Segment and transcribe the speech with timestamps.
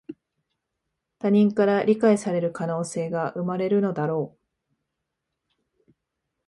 [1.19, 4.35] 他人から理解される可能性が生まれるのだろ
[5.87, 5.91] う